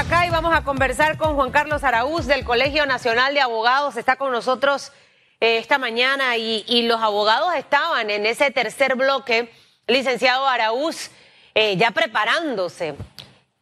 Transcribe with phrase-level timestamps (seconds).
[0.00, 3.98] acá y vamos a conversar con Juan Carlos Araúz del Colegio Nacional de Abogados.
[3.98, 4.92] Está con nosotros
[5.40, 9.52] eh, esta mañana y, los abogados estaban en ese tercer bloque,
[9.86, 11.10] licenciado Araúz,
[11.54, 12.94] eh, ya preparándose.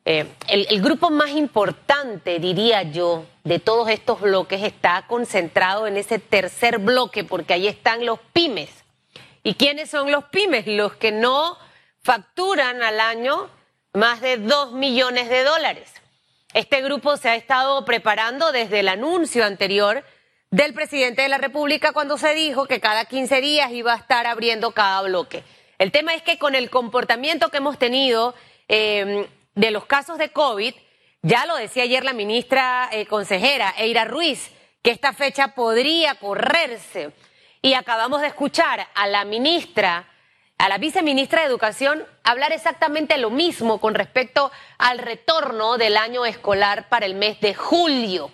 [0.04, 5.96] Eh, el, el grupo más importante, diría yo, de todos estos bloques está concentrado en
[5.96, 8.70] ese tercer bloque porque ahí están los pymes.
[9.42, 10.68] ¿Y quiénes son los pymes?
[10.68, 11.58] Los que no
[12.00, 13.50] facturan al año
[13.92, 15.98] más de dos millones de dólares.
[16.54, 20.02] Este grupo se ha estado preparando desde el anuncio anterior
[20.50, 24.26] del presidente de la República cuando se dijo que cada 15 días iba a estar
[24.26, 25.44] abriendo cada bloque.
[25.76, 28.34] El tema es que con el comportamiento que hemos tenido
[28.68, 30.74] eh, de los casos de COVID,
[31.20, 34.50] ya lo decía ayer la ministra eh, consejera Eira Ruiz,
[34.82, 37.10] que esta fecha podría correrse.
[37.60, 40.08] Y acabamos de escuchar a la ministra
[40.58, 46.26] a la viceministra de Educación hablar exactamente lo mismo con respecto al retorno del año
[46.26, 48.30] escolar para el mes de julio.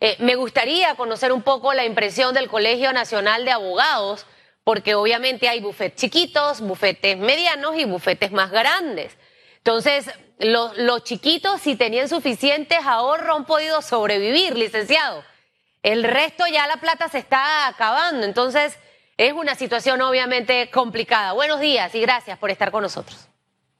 [0.00, 4.26] Eh, me gustaría conocer un poco la impresión del Colegio Nacional de Abogados,
[4.62, 9.16] porque obviamente hay bufetes chiquitos, bufetes medianos y bufetes más grandes.
[9.56, 15.24] Entonces, los, los chiquitos, si tenían suficientes ahorros, han podido sobrevivir, licenciado.
[15.82, 18.26] El resto ya la plata se está acabando.
[18.26, 18.78] Entonces,
[19.16, 21.32] es una situación obviamente complicada.
[21.32, 23.28] Buenos días y gracias por estar con nosotros.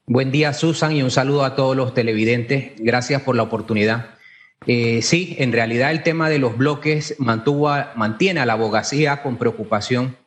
[0.05, 2.73] Buen día, Susan, y un saludo a todos los televidentes.
[2.77, 4.11] Gracias por la oportunidad.
[4.67, 9.37] Eh, sí, en realidad el tema de los bloques mantuvo mantiene a la abogacía con
[9.37, 10.17] preocupación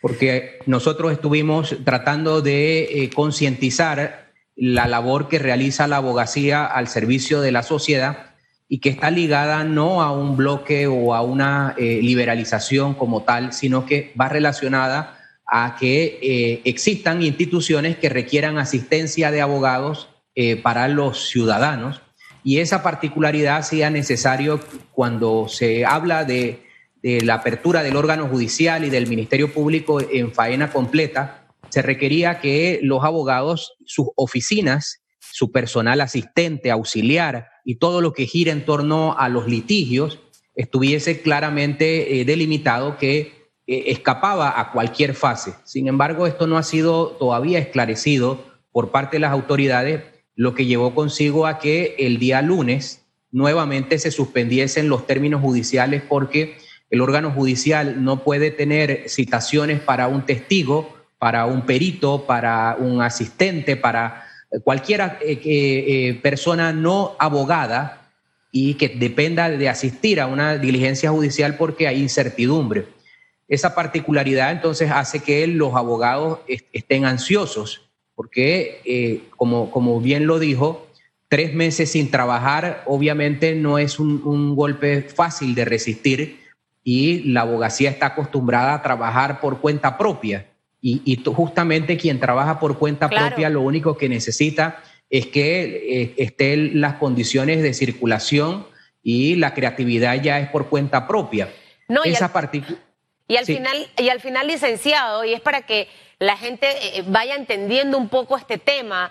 [0.00, 7.40] porque nosotros estuvimos tratando de eh, concientizar la labor que realiza la abogacía al servicio
[7.40, 8.27] de la sociedad
[8.68, 13.52] y que está ligada no a un bloque o a una eh, liberalización como tal,
[13.52, 20.56] sino que va relacionada a que eh, existan instituciones que requieran asistencia de abogados eh,
[20.56, 22.02] para los ciudadanos.
[22.44, 24.60] Y esa particularidad sea necesario
[24.92, 26.62] cuando se habla de,
[27.02, 32.40] de la apertura del órgano judicial y del Ministerio Público en faena completa, se requería
[32.40, 38.64] que los abogados, sus oficinas, su personal asistente, auxiliar, y todo lo que gira en
[38.64, 40.20] torno a los litigios
[40.54, 45.52] estuviese claramente eh, delimitado que eh, escapaba a cualquier fase.
[45.64, 48.42] Sin embargo, esto no ha sido todavía esclarecido
[48.72, 50.02] por parte de las autoridades,
[50.34, 56.02] lo que llevó consigo a que el día lunes nuevamente se suspendiesen los términos judiciales
[56.08, 56.56] porque
[56.88, 63.02] el órgano judicial no puede tener citaciones para un testigo, para un perito, para un
[63.02, 64.27] asistente, para
[64.64, 68.10] cualquier eh, eh, persona no abogada
[68.50, 72.86] y que dependa de asistir a una diligencia judicial porque hay incertidumbre.
[73.46, 76.40] Esa particularidad entonces hace que los abogados
[76.72, 80.88] estén ansiosos porque, eh, como, como bien lo dijo,
[81.28, 86.40] tres meses sin trabajar obviamente no es un, un golpe fácil de resistir
[86.82, 90.46] y la abogacía está acostumbrada a trabajar por cuenta propia.
[90.80, 96.80] Y, justamente quien trabaja por cuenta propia lo único que necesita es que eh, estén
[96.80, 98.66] las condiciones de circulación
[99.02, 101.48] y la creatividad ya es por cuenta propia.
[101.88, 102.62] No, Esa y,
[103.28, 107.34] y al final y al final licenciado y es para que la gente eh, vaya
[107.34, 109.10] entendiendo un poco este tema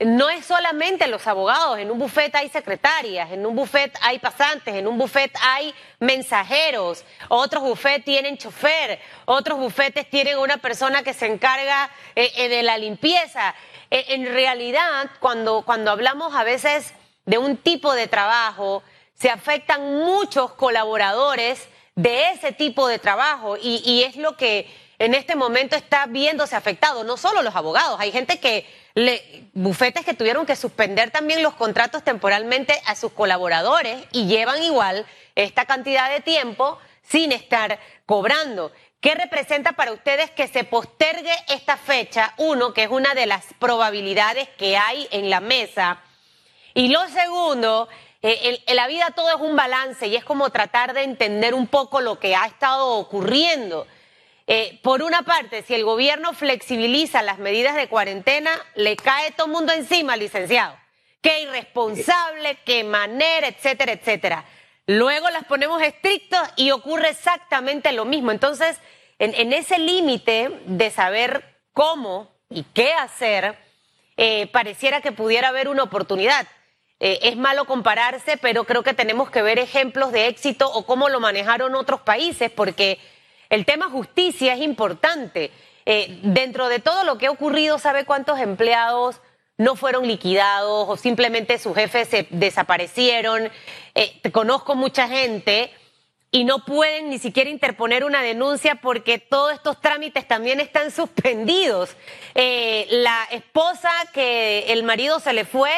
[0.00, 4.74] no es solamente los abogados, en un buffet hay secretarias, en un buffet hay pasantes,
[4.74, 11.14] en un buffet hay mensajeros, otros buffets tienen chofer, otros bufetes tienen una persona que
[11.14, 13.54] se encarga eh, eh, de la limpieza.
[13.90, 16.92] Eh, en realidad, cuando, cuando hablamos a veces
[17.24, 18.82] de un tipo de trabajo,
[19.14, 24.68] se afectan muchos colaboradores de ese tipo de trabajo y es lo que
[24.98, 30.04] en este momento está viéndose afectado, no solo los abogados, hay gente que le, bufetes
[30.04, 35.64] que tuvieron que suspender también los contratos temporalmente a sus colaboradores y llevan igual esta
[35.64, 38.72] cantidad de tiempo sin estar cobrando.
[39.00, 42.32] ¿Qué representa para ustedes que se postergue esta fecha?
[42.38, 46.00] Uno, que es una de las probabilidades que hay en la mesa.
[46.72, 47.88] Y lo segundo,
[48.22, 51.66] eh, en la vida todo es un balance y es como tratar de entender un
[51.66, 53.86] poco lo que ha estado ocurriendo.
[54.46, 59.46] Eh, por una parte, si el gobierno flexibiliza las medidas de cuarentena, le cae todo
[59.46, 60.76] el mundo encima, licenciado.
[61.22, 64.44] Qué irresponsable, qué manera, etcétera, etcétera.
[64.86, 68.30] Luego las ponemos estrictos y ocurre exactamente lo mismo.
[68.30, 68.78] Entonces,
[69.18, 73.56] en, ese límite de saber cómo y qué hacer,
[74.18, 76.46] eh, pareciera que pudiera haber una oportunidad.
[77.00, 81.08] Eh, es malo compararse, pero creo que tenemos que ver ejemplos de éxito o cómo
[81.08, 82.98] lo manejaron otros países, porque
[83.54, 85.50] el tema justicia es importante.
[85.86, 89.20] Eh, dentro de todo lo que ha ocurrido, ¿sabe cuántos empleados
[89.56, 93.50] no fueron liquidados o simplemente sus jefes se desaparecieron.
[93.94, 95.70] Eh, conozco mucha gente
[96.30, 101.96] y no pueden ni siquiera interponer una denuncia porque todos estos trámites también están suspendidos.
[102.34, 105.72] Eh, la esposa que el marido se le fue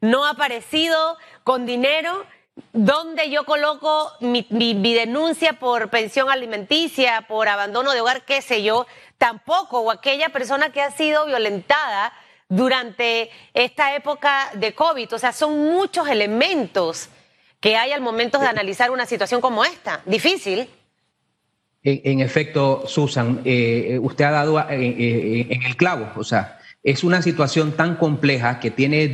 [0.00, 2.26] no ha aparecido con dinero.
[2.72, 8.86] ¿Dónde yo coloco mi, denuncia por pensión alimenticia, por abandono de hogar, qué sé yo?
[9.16, 12.12] Tampoco, o aquella persona que ha sido violentada
[12.48, 15.14] durante esta época de COVID.
[15.14, 17.08] O sea, son muchos elementos
[17.60, 20.02] que hay al momento de analizar una situación como esta.
[20.04, 20.68] Difícil.
[21.84, 26.10] En, efecto, Susan, eh, usted ha dado eh, eh, en el clavo.
[26.16, 29.08] O sea, es una situación tan compleja que tiene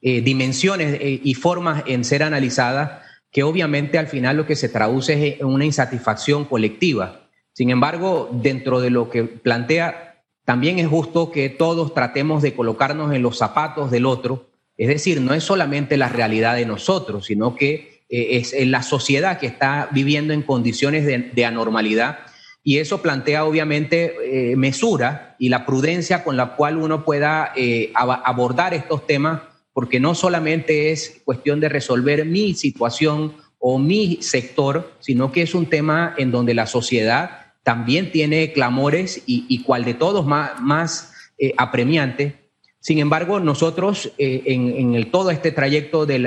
[0.00, 5.12] distintas dimensiones y formas en ser analizada que obviamente al final lo que se traduce
[5.12, 7.28] es en una insatisfacción colectiva.
[7.52, 13.14] Sin embargo, dentro de lo que plantea, también es justo que todos tratemos de colocarnos
[13.14, 14.50] en los zapatos del otro
[14.80, 19.38] es decir, no es solamente la realidad de nosotros, sino que eh, es la sociedad
[19.38, 22.20] que está viviendo en condiciones de, anormalidad
[22.64, 27.92] y eso plantea obviamente eh, mesura y la prudencia con la cual uno pueda eh,
[27.94, 34.92] abordar estos temas, porque no solamente es cuestión de resolver mi situación o mi sector,
[35.00, 39.84] sino que es un tema en donde la sociedad también tiene clamores y, y cual
[39.84, 41.12] de todos más, más
[41.56, 42.40] apremiante.
[42.80, 46.18] Sin embargo, nosotros eh, en, todo este trayecto de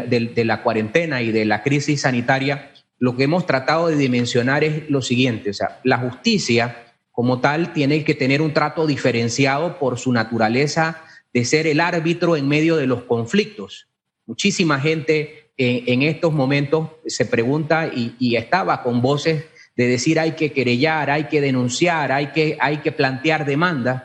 [0.45, 5.01] la, cuarentena y de la crisis sanitaria, lo que hemos tratado de dimensionar es lo
[5.01, 6.77] siguiente, o sea, la justicia
[7.11, 11.01] como tal tiene que tener un trato diferenciado por su naturaleza
[11.33, 13.87] de ser el árbitro en medio de los conflictos.
[14.25, 19.45] Muchísima gente en, estos momentos se pregunta y, y, estaba con voces
[19.75, 24.03] de decir hay que querellar, hay que denunciar, hay que, hay que plantear demandas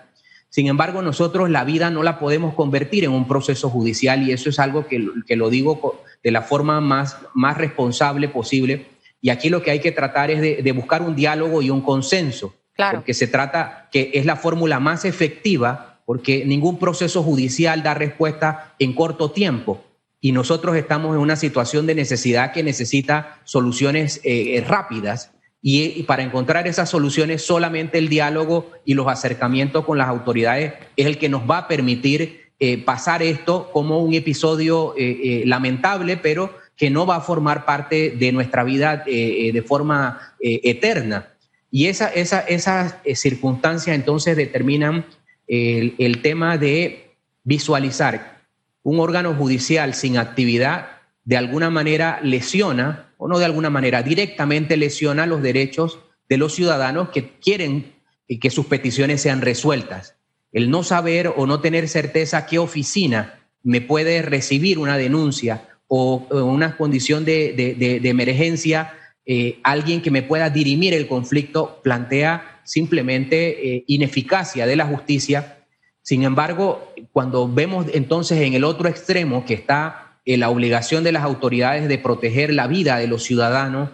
[0.50, 4.48] sin embargo, nosotros la vida no la podemos convertir en un proceso judicial y eso
[4.48, 8.86] es algo que, que lo digo de la forma más, más responsable posible.
[9.20, 12.54] Y aquí lo que hay que tratar es de, buscar un diálogo y un consenso.
[12.72, 12.98] Claro.
[12.98, 18.74] Porque se trata que es la fórmula más efectiva porque ningún proceso judicial da respuesta
[18.78, 19.84] en corto tiempo.
[20.22, 26.22] Y nosotros estamos en una situación de necesidad que necesita soluciones eh, rápidas y, para
[26.22, 31.28] encontrar esas soluciones solamente el diálogo y los acercamientos con las autoridades es el que
[31.28, 36.88] nos va a permitir eh, pasar esto como un episodio eh, eh, lamentable, pero que
[36.88, 41.34] no va a formar parte de nuestra vida de forma eterna.
[41.70, 45.04] Y esa, esa, esas circunstancias entonces determinan
[45.48, 47.10] el, tema de
[47.44, 48.42] visualizar
[48.82, 50.88] un órgano judicial sin actividad
[51.24, 55.98] de alguna manera lesiona o no de alguna manera, directamente lesiona los derechos
[56.28, 57.92] de los ciudadanos que quieren
[58.40, 60.14] que sus peticiones sean resueltas.
[60.52, 66.26] El no saber o no tener certeza qué oficina me puede recibir una denuncia o,
[66.30, 68.94] una condición de, emergencia,
[69.26, 75.64] eh, alguien que me pueda dirimir el conflicto, plantea simplemente eh, ineficacia de la justicia.
[76.02, 81.12] Sin embargo, cuando vemos entonces en el otro extremo que está eh, la obligación de
[81.12, 83.90] las autoridades de proteger la vida de los ciudadanos,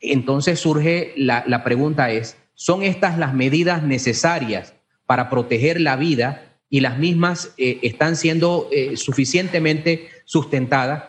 [0.00, 4.74] entonces surge la, pregunta es, ¿son estas las medidas necesarias
[5.06, 11.04] para proteger la vida y las mismas eh, están siendo suficientemente sustentadas?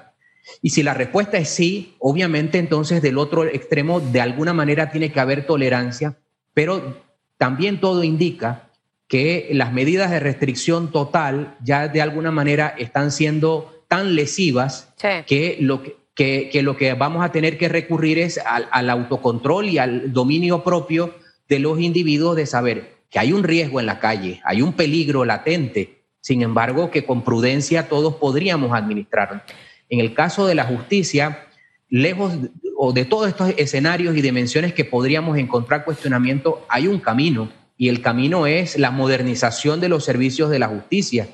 [0.61, 5.11] Y si la respuesta es sí, obviamente entonces del otro extremo de alguna manera tiene
[5.11, 6.17] que haber tolerancia,
[6.53, 7.02] pero
[7.43, 8.69] también todo indica
[9.09, 14.93] que las medidas de restricción total ya de alguna manera están siendo tan lesivas
[15.27, 19.77] que, lo que, que, lo que vamos a tener que recurrir es al, autocontrol y
[19.77, 21.15] al dominio propio
[21.49, 25.25] de los individuos de saber que hay un riesgo en la calle, hay un peligro
[25.25, 29.45] latente, sin embargo que con prudencia todos podríamos administrar.
[29.89, 31.45] En el caso de la justicia,
[31.89, 32.37] lejos
[32.91, 38.01] de todos estos escenarios y dimensiones que podríamos encontrar cuestionamiento, hay un camino y el
[38.01, 41.27] camino es la modernización de los servicios de la justicia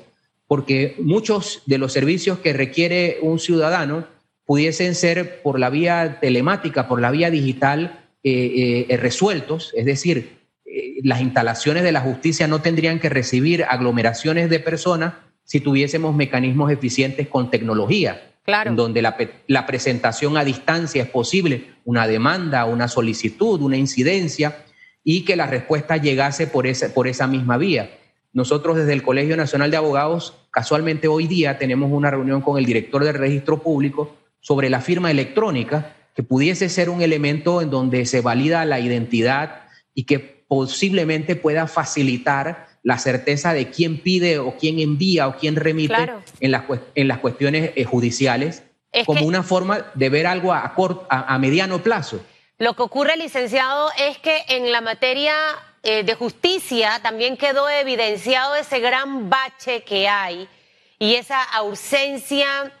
[0.50, 4.08] porque muchos de los servicios que requiere un ciudadano
[4.44, 10.38] pudiesen ser por la vía telemática, por la vía digital, eh, eh, resueltos, es decir,
[10.64, 15.14] eh, las instalaciones de la justicia no tendrían que recibir aglomeraciones de personas
[15.44, 18.74] si tuviésemos mecanismos eficientes con tecnología, claro.
[18.74, 19.16] donde la,
[19.46, 24.64] la, presentación a distancia es posible, una demanda, una solicitud, una incidencia,
[25.04, 27.90] y que la respuesta llegase por esa, por esa misma vía.
[28.32, 32.64] Nosotros desde el Colegio Nacional de Abogados, casualmente hoy día tenemos una reunión con el
[32.64, 38.06] director del registro público sobre la firma electrónica, que pudiese ser un elemento en donde
[38.06, 39.62] se valida la identidad
[39.94, 45.56] y que posiblemente pueda facilitar la certeza de quién pide o quién envía o quién
[45.56, 46.10] remite
[46.40, 48.62] en, las, en las cuestiones eh, judiciales,
[49.06, 50.74] como una forma de ver algo a,
[51.08, 52.20] a, mediano plazo.
[52.58, 55.34] Lo que ocurre, licenciado, es que en la materia
[55.82, 60.48] eh, de justicia también quedó evidenciado ese gran bache que hay
[60.98, 62.72] y esa ausencia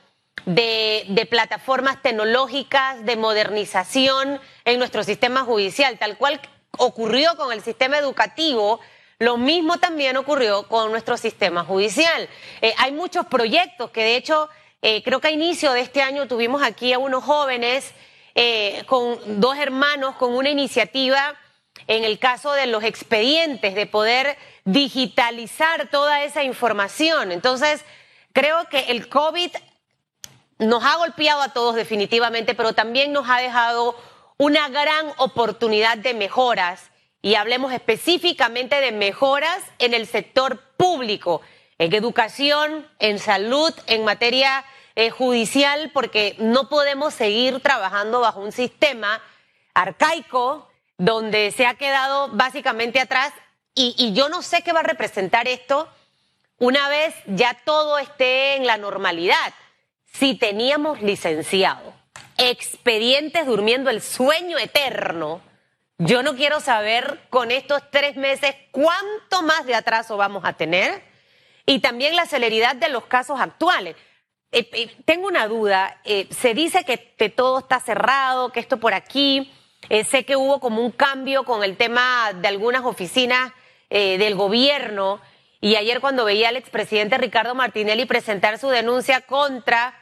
[0.46, 6.40] de, de, plataformas tecnológicas, de modernización en nuestro sistema judicial, tal cual
[6.76, 8.80] ocurrió con el sistema educativo
[9.20, 12.26] lo mismo también ocurrió con nuestro sistema judicial.
[12.62, 14.48] Eh, hay muchos proyectos que de hecho
[14.80, 17.92] eh, creo que a inicio de este año tuvimos aquí a unos jóvenes
[18.34, 21.36] eh, con dos hermanos con una iniciativa
[21.86, 27.30] en el caso de los expedientes, de poder digitalizar toda esa información.
[27.30, 27.84] Entonces,
[28.32, 29.50] creo que el COVID
[30.60, 34.00] nos ha golpeado a todos definitivamente, pero también nos ha dejado
[34.38, 36.90] una gran oportunidad de mejoras
[37.22, 41.42] y hablemos específicamente de mejoras en el sector público,
[41.78, 44.64] en educación, en salud, en materia
[44.96, 49.22] eh, judicial, porque no podemos seguir trabajando bajo un sistema
[49.74, 53.32] arcaico donde se ha quedado básicamente atrás
[53.74, 55.88] y, y yo no sé qué va a representar esto
[56.58, 59.54] una vez ya todo esté en la normalidad.
[60.12, 61.94] Si teníamos licenciado,
[62.36, 65.40] expedientes durmiendo el sueño eterno,
[66.00, 71.02] yo no quiero saber con estos tres meses cuánto más de atraso vamos a tener
[71.66, 73.96] y también la celeridad de los casos actuales.
[74.50, 78.94] Eh, eh, tengo una duda, eh, se dice que, todo está cerrado, que esto por
[78.94, 79.52] aquí,
[80.08, 83.52] sé que hubo como un cambio con el tema de algunas oficinas
[83.90, 85.20] del gobierno
[85.60, 89.94] y ayer cuando veía al expresidente Ricardo Martinelli presentar su denuncia contra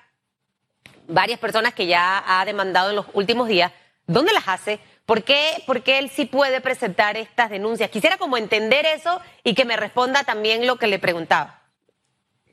[1.07, 3.73] varias personas que ya ha demandado en los últimos días,
[4.07, 4.79] ¿dónde las hace?
[5.09, 7.89] ¿Por qué, él sí puede presentar estas denuncias?
[7.89, 11.63] Quisiera como entender eso y que me responda también lo que le preguntaba.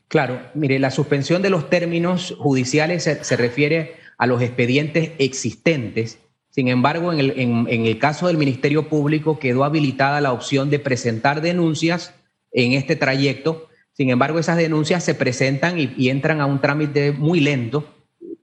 [0.08, 6.20] Claro, mire, la suspensión de los términos judiciales se, refiere a los expedientes existentes.
[6.50, 12.14] Sin embargo, en el, caso del Ministerio Público quedó habilitada la opción de presentar denuncias
[12.54, 13.68] en este trayecto.
[13.92, 17.94] Sin embargo, esas denuncias se presentan y, entran a un trámite muy lento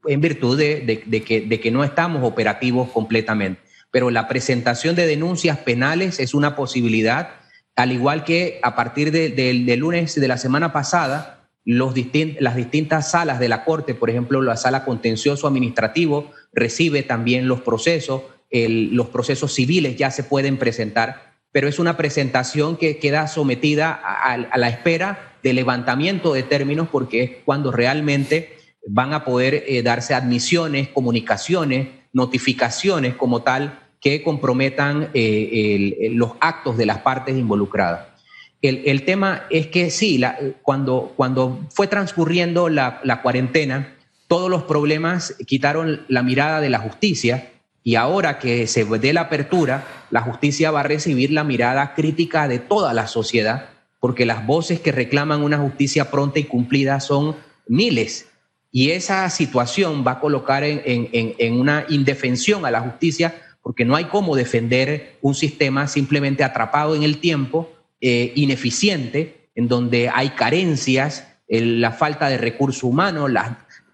[0.04, 6.34] en virtud de que no estamos operativos completamente pero la presentación de denuncias penales es
[6.34, 7.28] una posibilidad,
[7.76, 11.94] al igual que a partir del de, lunes de la semana pasada, los
[12.40, 17.60] las distintas salas de la Corte, por ejemplo, la sala contencioso administrativo, recibe también los
[17.60, 23.92] procesos, los procesos civiles ya se pueden presentar, pero es una presentación que queda sometida
[23.92, 28.56] a, la espera de levantamiento de términos porque es cuando realmente
[28.86, 36.76] van a poder eh, darse admisiones, comunicaciones, notificaciones como tal que comprometan eh, los actos
[36.76, 38.08] de las partes involucradas.
[38.60, 40.22] El, tema es que sí,
[40.62, 43.94] cuando, cuando fue transcurriendo la, cuarentena,
[44.28, 47.50] todos los problemas quitaron la mirada de la justicia
[47.82, 52.46] y ahora que se dé la apertura, la justicia va a recibir la mirada crítica
[52.46, 57.34] de toda la sociedad, porque las voces que reclaman una justicia pronta y cumplida son
[57.66, 58.28] miles.
[58.70, 63.96] Y esa situación va a colocar en, en una indefensión a la justicia porque no
[63.96, 70.30] hay cómo defender un sistema simplemente atrapado en el tiempo, eh, ineficiente, en donde hay
[70.30, 73.30] carencias, la falta de recursos humanos,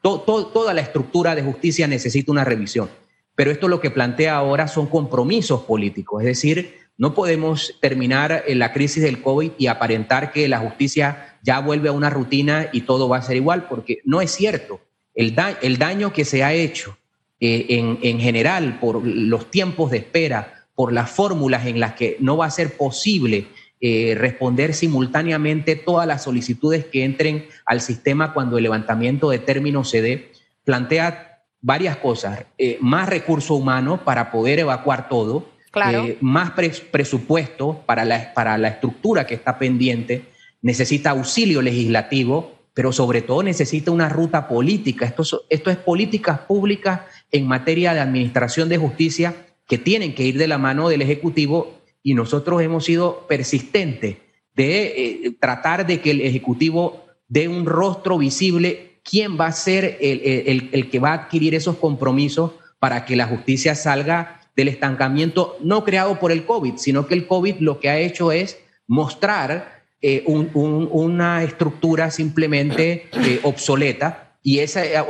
[0.01, 2.89] toda la estructura de justicia necesita una revisión.
[3.35, 8.59] Pero esto lo que plantea ahora son compromisos políticos, es decir, no podemos terminar en
[8.59, 12.81] la crisis del COVID y aparentar que la justicia ya vuelve a una rutina y
[12.81, 14.81] todo va a ser igual, porque no es cierto.
[15.15, 16.99] El, el daño que se ha hecho
[17.41, 22.37] eh, en, general por los tiempos de espera, por las fórmulas en las que no
[22.37, 23.47] va a ser posible
[23.81, 29.89] eh, responder simultáneamente todas las solicitudes que entren al sistema cuando el levantamiento de términos
[29.89, 30.33] se dé,
[30.65, 32.45] plantea varias cosas.
[32.59, 35.49] Eh, más recursos humanos para poder evacuar todo,
[36.21, 36.51] más
[36.91, 40.25] presupuesto para la, para la estructura que está pendiente,
[40.61, 45.05] necesita auxilio legislativo, pero sobre todo necesita una ruta política.
[45.05, 47.01] Esto, esto es políticas públicas
[47.33, 49.35] en materia de administración de justicia
[49.67, 54.19] que tienen que ir de la mano del Ejecutivo y nosotros hemos sido persistentes
[54.55, 59.99] de eh, tratar de que el Ejecutivo dé un rostro visible, quién va a ser
[60.01, 65.57] el, el, que va a adquirir esos compromisos para que la justicia salga del estancamiento
[65.61, 68.57] no creado por el COVID, sino que el COVID lo que ha hecho es
[68.87, 75.05] mostrar eh, una estructura simplemente eh, obsoleta y esa eh,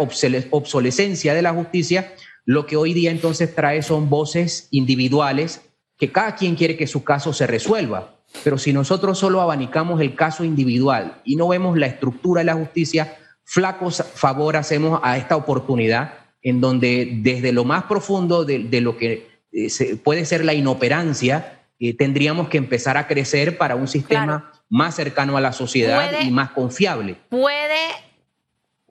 [0.50, 2.12] obsolescencia de la justicia,
[2.44, 5.62] lo que hoy día entonces trae son voces individuales
[5.98, 8.14] que cada quien quiere que su caso se resuelva.
[8.44, 12.54] Pero si nosotros solo abanicamos el caso individual y no vemos la estructura de la
[12.54, 18.96] justicia, flacos favor hacemos a esta oportunidad en donde desde lo más profundo de, lo
[18.96, 24.52] que eh, puede ser la inoperancia, eh, tendríamos que empezar a crecer para un sistema
[24.68, 27.16] más cercano a la sociedad y más confiable.
[27.28, 27.80] ¿Puede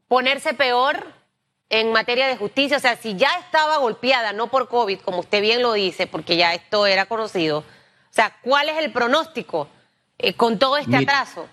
[0.08, 1.06] ponerse peor
[1.70, 2.78] en materia de justicia?
[2.78, 6.38] O sea, si ya estaba golpeada, no por COVID, como usted bien lo dice, porque
[6.38, 9.68] ya esto era conocido, o sea, ¿cuál es el pronóstico
[10.18, 11.48] eh, con todo este atraso?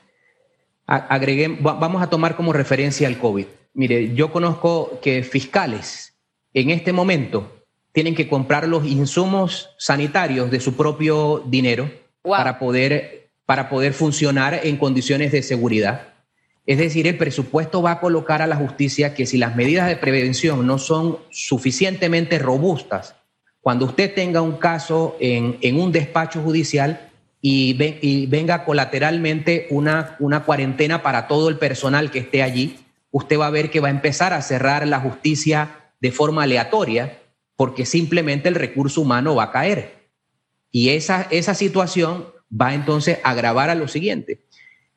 [0.87, 3.47] Agregué, vamos a tomar como referencia el COVID.
[3.73, 6.15] Mire, yo conozco que fiscales
[6.53, 11.91] en este momento tienen que comprar los insumos sanitarios de su propio dinero
[12.23, 16.15] para, poder, para poder funcionar en condiciones de seguridad.
[16.67, 19.97] Es decir, el presupuesto va a colocar a la justicia que si las medidas de
[19.97, 23.15] prevención no son suficientemente robustas,
[23.61, 27.11] cuando usted tenga un caso en, un despacho judicial
[27.41, 32.79] y, venga colateralmente una, cuarentena para todo el personal que esté allí,
[33.11, 37.21] usted va a ver que va a empezar a cerrar la justicia de forma aleatoria
[37.57, 40.09] porque simplemente el recurso humano va a caer.
[40.71, 44.41] Y esa situación va entonces a agravar a lo siguiente.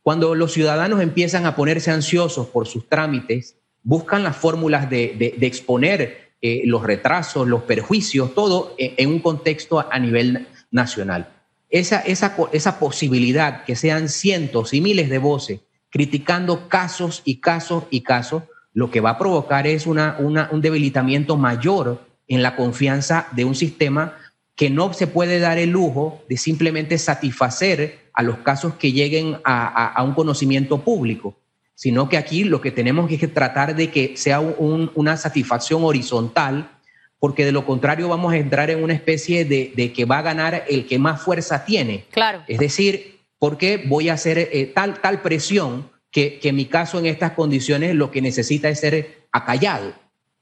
[0.02, 6.32] Cuando los ciudadanos empiezan a ponerse ansiosos por sus trámites, buscan las fórmulas de, exponer
[6.42, 11.34] eh, los retrasos, los perjuicios, todo en, un contexto a, nivel nacional.
[11.70, 15.60] Esa, esa, esa posibilidad que sean cientos y miles de voces
[15.90, 21.38] criticando casos y casos y casos, lo que va a provocar es una, un debilitamiento
[21.38, 24.16] mayor en la confianza de un sistema
[24.58, 29.38] que no se puede dar el lujo de simplemente satisfacer a los casos que lleguen
[29.46, 31.38] a, un conocimiento público,
[31.76, 36.72] sino que aquí lo que tenemos es que tratar de que sea una satisfacción horizontal,
[37.20, 40.66] porque de lo contrario vamos a entrar en una especie de, que va a ganar
[40.68, 42.06] el que más fuerza tiene.
[42.10, 42.42] Claro.
[42.48, 47.06] Es decir, porque voy a hacer eh, tal, tal presión que, que mi caso en
[47.06, 49.94] estas condiciones lo que necesita es ser acallado.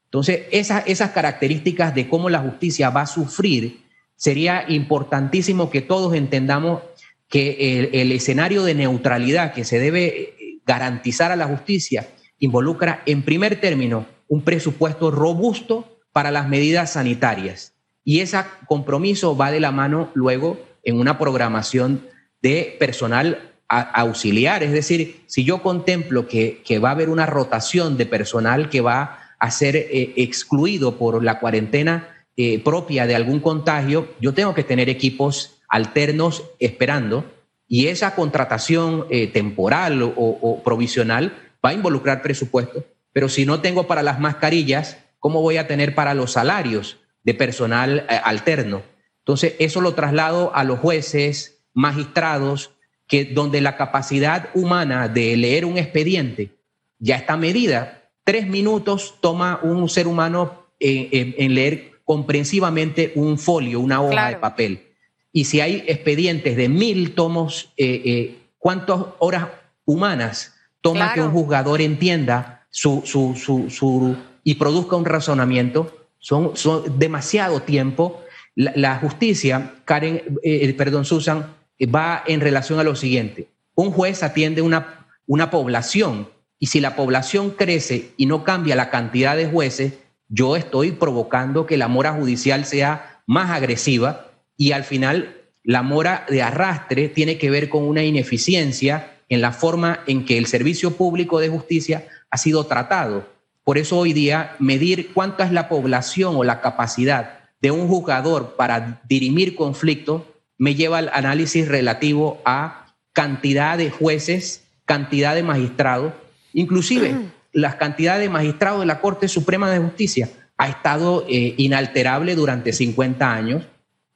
[0.06, 3.85] Entonces, esas características de cómo la justicia va a sufrir,
[4.16, 6.82] sería importantísimo que todos entendamos
[7.28, 12.08] que el, escenario de neutralidad que se debe eh, garantizar a la justicia
[12.40, 17.74] involucra, en primer término, un presupuesto robusto para las medidas sanitarias.
[18.04, 18.38] Y ese
[18.68, 22.08] compromiso va de la mano luego en una programación
[22.42, 24.64] de personal auxiliar.
[24.64, 29.20] Es decir, si yo contemplo que, va a haber una rotación de personal que va
[29.40, 34.64] a ser eh, excluido por la cuarentena eh, propia de algún contagio, yo tengo que
[34.64, 37.26] tener equipos alternos esperando
[37.68, 43.88] y esa contratación eh, temporal o, provisional va a involucrar presupuesto, pero si no tengo
[43.88, 48.84] para las mascarillas, ¿cómo voy a tener para los salarios de personal alterno?
[49.20, 52.72] Entonces, eso lo traslado a los jueces, magistrados,
[53.08, 56.52] que donde la capacidad humana de leer un expediente
[57.00, 64.02] ya está medida tres minutos toma un ser humano en, leer comprensivamente un folio, una
[64.02, 64.88] hoja de papel.
[65.34, 69.48] Y si hay expedientes de mil tomos, eh, eh, ¿cuántas horas
[69.84, 73.36] humanas toma que un juzgador entienda su, su,
[73.70, 76.08] su, y produzca un razonamiento?
[76.20, 78.22] Son, son demasiado tiempo.
[78.56, 81.54] La, justicia, Karen, eh, perdón, Susan,
[81.94, 83.50] va en relación a lo siguiente.
[83.74, 88.90] Un juez atiende una, una población y si la población crece y no cambia la
[88.90, 89.94] cantidad de jueces,
[90.28, 96.26] yo estoy provocando que la mora judicial sea más agresiva y al final la mora
[96.30, 100.92] de arrastre tiene que ver con una ineficiencia en la forma en que el servicio
[100.92, 103.28] público de justicia ha sido tratado.
[103.64, 108.56] Por eso hoy día medir cuánta es la población o la capacidad de un juzgador
[108.56, 110.22] para dirimir conflictos
[110.58, 116.14] me lleva al análisis relativo a cantidad de jueces, cantidad de magistrados
[116.56, 117.14] Inclusive
[117.56, 122.74] la cantidad de magistrados de la Corte Suprema de Justicia ha estado eh, inalterable durante
[122.74, 123.64] 50 años.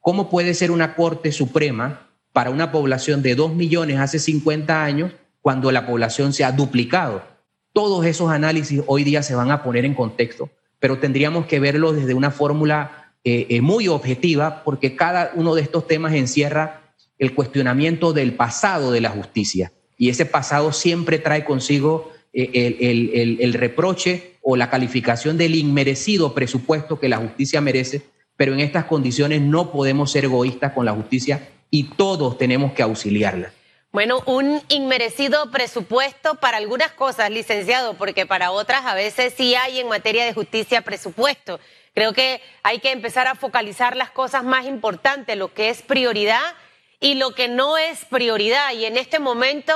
[0.02, 5.14] ¿Cómo puede ser una Corte Suprema para una población de 2 millones hace 50 años
[5.40, 7.24] cuando la población se ha duplicado?
[7.72, 10.50] Todos esos análisis hoy día se van a poner en contexto,
[10.80, 15.62] pero tendríamos que verlo desde una fórmula eh, eh, muy objetiva porque cada uno de
[15.62, 21.46] estos temas encierra el cuestionamiento del pasado de la justicia y ese pasado siempre trae
[21.46, 28.04] consigo eh, el, reproche o la calificación del inmerecido presupuesto que la justicia merece,
[28.38, 32.84] pero en estas condiciones no podemos ser egoístas con la justicia y todos tenemos que
[32.84, 33.52] auxiliarla.
[33.92, 39.80] Bueno, un inmerecido presupuesto para algunas cosas, licenciado, porque para otras a veces sí hay
[39.80, 41.60] en materia de justicia presupuesto.
[41.96, 46.54] Creo que hay que empezar a focalizar las cosas más importantes, lo que es prioridad
[47.00, 48.74] y lo que no es prioridad.
[48.74, 49.74] Y en este momento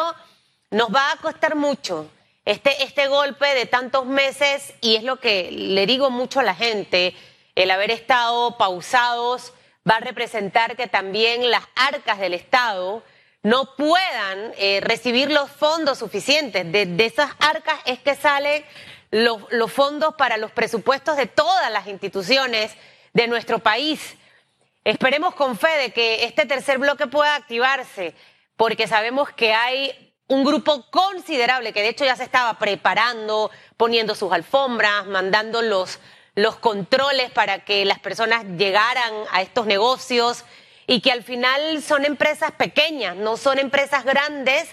[0.70, 2.08] nos va a costar mucho
[2.45, 6.56] este, este golpe de tantos meses y es lo que le digo mucho a la
[6.56, 7.15] gente,
[7.56, 9.53] el haber estado pausados
[9.89, 13.03] va a representar que también las arcas del Estado
[13.43, 16.69] no puedan eh, recibir los fondos suficientes.
[16.71, 18.63] De, esas arcas es que salen
[19.12, 22.71] los, los fondos para los presupuestos de todas las instituciones
[23.13, 24.15] de nuestro país.
[24.86, 28.15] Esperemos con fe de que este tercer bloque pueda activarse,
[28.56, 34.15] porque sabemos que hay un grupo considerable que de hecho ya se estaba preparando, poniendo
[34.15, 36.00] sus alfombras, mandando los,
[36.34, 40.43] los controles para que las personas llegaran a estos negocios
[40.88, 44.67] y que al final son empresas pequeñas, no son empresas grandes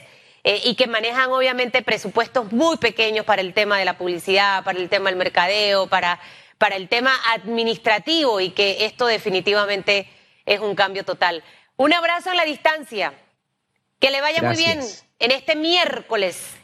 [0.45, 4.79] eh, y que manejan obviamente presupuestos muy pequeños para el tema de la publicidad, para
[4.79, 6.21] el tema del mercadeo, para,
[6.57, 10.09] para el tema administrativo y que esto definitivamente
[10.47, 11.45] es un cambio total.
[11.77, 13.13] Un abrazo en la distancia.
[13.99, 14.81] Que le vaya muy bien
[15.21, 16.57] en este miércoles,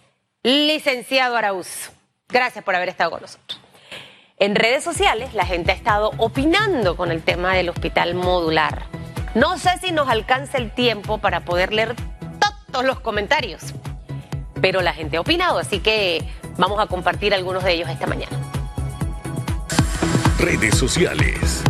[0.43, 1.91] licenciado Araúz.
[2.29, 3.61] Gracias por haber estado con nosotros.
[4.39, 8.87] En redes sociales la gente ha estado opinando con el tema del hospital modular.
[9.35, 11.95] No sé si nos alcanza el tiempo para poder leer
[12.73, 13.75] todos los comentarios,
[14.61, 18.39] pero la gente ha opinado, así que vamos a compartir algunos de ellos esta mañana.
[20.39, 21.63] Redes sociales.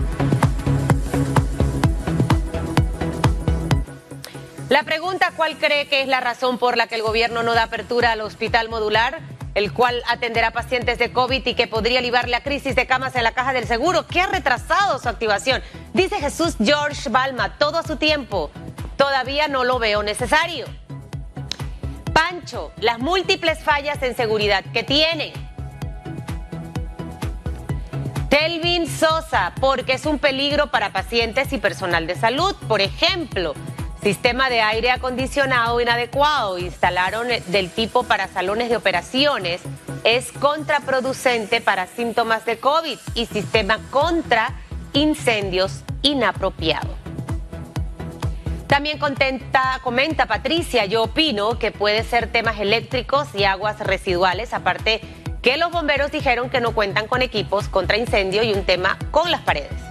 [4.69, 7.65] La pregunta, ¿cuál cree que es la razón por la que el gobierno no da
[7.65, 9.21] apertura al hospital modular?
[9.57, 13.25] el cual atenderá pacientes de COVID y que podría aliviar la crisis de camas en
[13.25, 15.63] la caja del seguro, que ha retrasado su activación.
[15.95, 18.51] Dice Jesús George Balma, todo a su tiempo.
[18.99, 20.67] Todavía no lo veo necesario.
[22.13, 25.33] Pancho, las múltiples fallas en seguridad que tiene.
[28.29, 32.55] Telvin Sosa, porque es un peligro para pacientes y personal de salud.
[32.69, 33.55] Por ejemplo,
[34.07, 39.61] Sistema de aire acondicionado inadecuado, instalaron del tipo para salones de operaciones,
[40.05, 44.53] es contraproducente para síntomas de COVID y sistema contra
[44.93, 46.95] incendios inapropiado.
[48.69, 55.01] También contenta, comenta Patricia, yo opino que puede ser temas eléctricos y aguas residuales, aparte
[55.43, 59.33] que los bomberos dijeron que no cuentan con equipos contra incendio y un tema con
[59.33, 59.86] las paredes.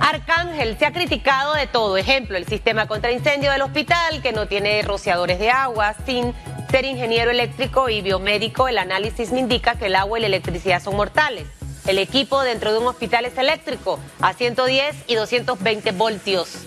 [0.00, 1.96] Arcángel se ha criticado de todo.
[1.96, 6.34] Ejemplo, el sistema contra incendio del hospital, que no tiene rociadores de agua, sin
[6.70, 10.82] ser ingeniero eléctrico y biomédico, el análisis me indica que el agua y la electricidad
[10.82, 11.46] son mortales.
[11.86, 16.66] El equipo dentro de un hospital es eléctrico, a 110 y 220 voltios.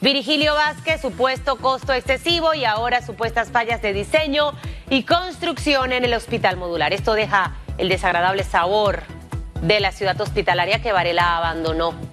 [0.00, 4.54] Virgilio Vázquez, supuesto costo excesivo y ahora supuestas fallas de diseño
[4.88, 6.94] y construcción en el hospital modular.
[6.94, 9.02] Esto deja el desagradable sabor
[9.60, 12.09] de la ciudad hospitalaria que Varela abandonó.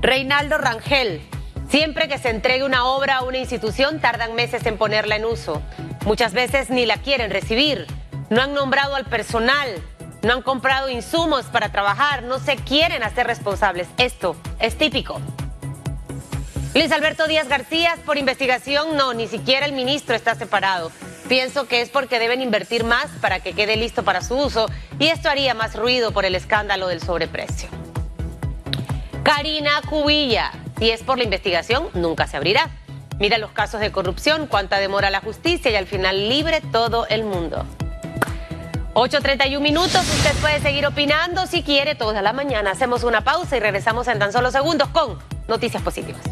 [0.00, 1.20] Reinaldo Rangel.
[1.68, 5.60] Siempre que se entregue una obra a una institución, tardan meses en ponerla en uso.
[6.06, 7.86] Muchas veces ni la quieren recibir.
[8.30, 9.68] No han nombrado al personal,
[10.22, 13.88] no han comprado insumos para trabajar, no se quieren hacer responsables.
[13.98, 15.20] Esto es típico.
[16.74, 20.92] Luis Alberto Díaz García, por investigación, no, ni siquiera el ministro está separado.
[21.28, 25.08] Pienso que es porque deben invertir más para que quede listo para su uso y
[25.08, 27.68] esto haría más ruido por el escándalo del sobreprecio.
[29.28, 30.52] Karina Cubilla.
[30.78, 32.70] Si es por la investigación, nunca se abrirá.
[33.18, 37.24] Mira los casos de corrupción, cuánta demora la justicia y al final libre todo el
[37.24, 37.66] mundo.
[38.94, 42.70] 8.31 minutos, usted puede seguir opinando si quiere toda la mañana.
[42.70, 46.22] Hacemos una pausa y regresamos en tan solo segundos con noticias positivas.